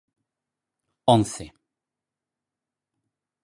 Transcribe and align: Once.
Once. 1.07 1.51